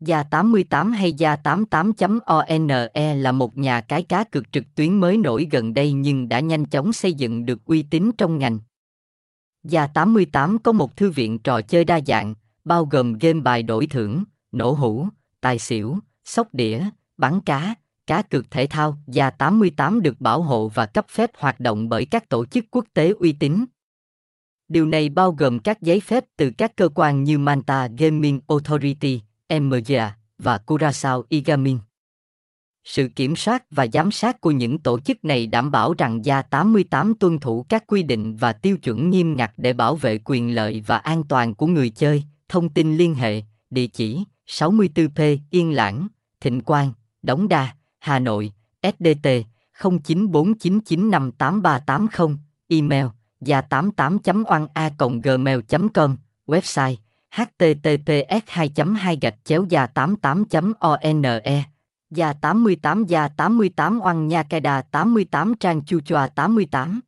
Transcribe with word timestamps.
Gia 0.00 0.22
88 0.22 0.92
hay 0.92 1.12
Gia 1.12 1.36
88.one 1.36 3.14
là 3.14 3.32
một 3.32 3.58
nhà 3.58 3.80
cái 3.80 4.02
cá 4.02 4.24
cược 4.24 4.52
trực 4.52 4.64
tuyến 4.74 5.00
mới 5.00 5.16
nổi 5.16 5.48
gần 5.50 5.74
đây 5.74 5.92
nhưng 5.92 6.28
đã 6.28 6.40
nhanh 6.40 6.64
chóng 6.64 6.92
xây 6.92 7.12
dựng 7.12 7.46
được 7.46 7.64
uy 7.64 7.82
tín 7.82 8.10
trong 8.18 8.38
ngành. 8.38 8.58
Gia 9.64 9.86
88 9.86 10.58
có 10.58 10.72
một 10.72 10.96
thư 10.96 11.10
viện 11.10 11.38
trò 11.38 11.60
chơi 11.60 11.84
đa 11.84 12.00
dạng, 12.06 12.34
bao 12.64 12.84
gồm 12.84 13.18
game 13.18 13.40
bài 13.40 13.62
đổi 13.62 13.86
thưởng, 13.86 14.24
nổ 14.52 14.72
hũ, 14.72 15.08
tài 15.40 15.58
xỉu, 15.58 15.98
sóc 16.24 16.48
đĩa, 16.52 16.84
bắn 17.16 17.40
cá, 17.40 17.74
cá 18.06 18.22
cược 18.22 18.50
thể 18.50 18.66
thao. 18.66 18.98
Gia 19.06 19.30
88 19.30 20.02
được 20.02 20.20
bảo 20.20 20.42
hộ 20.42 20.68
và 20.68 20.86
cấp 20.86 21.06
phép 21.08 21.30
hoạt 21.38 21.60
động 21.60 21.88
bởi 21.88 22.04
các 22.04 22.28
tổ 22.28 22.46
chức 22.46 22.64
quốc 22.70 22.84
tế 22.94 23.12
uy 23.18 23.32
tín. 23.32 23.64
Điều 24.68 24.86
này 24.86 25.08
bao 25.08 25.32
gồm 25.32 25.58
các 25.58 25.82
giấy 25.82 26.00
phép 26.00 26.24
từ 26.36 26.50
các 26.50 26.76
cơ 26.76 26.88
quan 26.94 27.24
như 27.24 27.38
Manta 27.38 27.88
Gaming 27.98 28.40
Authority, 28.48 29.20
MGA 29.50 30.16
và 30.38 30.58
Curaçao 30.66 31.22
Igamin. 31.28 31.78
Sự 32.84 33.08
kiểm 33.16 33.36
soát 33.36 33.64
và 33.70 33.86
giám 33.92 34.10
sát 34.10 34.40
của 34.40 34.50
những 34.50 34.78
tổ 34.78 35.00
chức 35.00 35.24
này 35.24 35.46
đảm 35.46 35.70
bảo 35.70 35.94
rằng 35.98 36.24
Gia 36.24 36.42
88 36.42 37.14
tuân 37.14 37.38
thủ 37.38 37.66
các 37.68 37.84
quy 37.86 38.02
định 38.02 38.36
và 38.36 38.52
tiêu 38.52 38.76
chuẩn 38.76 39.10
nghiêm 39.10 39.36
ngặt 39.36 39.52
để 39.56 39.72
bảo 39.72 39.96
vệ 39.96 40.18
quyền 40.24 40.54
lợi 40.54 40.82
và 40.86 40.98
an 40.98 41.22
toàn 41.28 41.54
của 41.54 41.66
người 41.66 41.90
chơi. 41.90 42.24
Thông 42.48 42.68
tin 42.68 42.96
liên 42.96 43.14
hệ, 43.14 43.42
địa 43.70 43.86
chỉ 43.86 44.24
64P 44.46 45.38
Yên 45.50 45.72
Lãng, 45.72 46.08
Thịnh 46.40 46.60
Quang, 46.60 46.92
Đống 47.22 47.48
Đa, 47.48 47.74
Hà 47.98 48.18
Nội, 48.18 48.52
SDT 48.82 49.28
0949958380, 49.80 52.36
email 52.68 53.06
gia 53.40 53.60
88 53.60 54.44
oana 54.44 54.90
gmail 55.22 55.58
com 55.94 56.16
website 56.46 56.94
https 57.36 58.42
2 58.54 58.68
2 58.96 59.16
gạch 59.20 59.34
chéo 59.44 59.64
gia 59.70 59.86
88 59.86 60.72
one 60.80 61.62
gia 62.10 62.32
88 62.32 63.04
gia 63.08 63.28
88 63.28 64.00
oan 64.00 64.28
nha 64.28 64.42
cai 64.42 64.60
đà 64.60 64.82
88 64.92 65.54
trang 65.60 65.80
chu 65.84 66.00
choa 66.00 66.26
88 66.26 67.00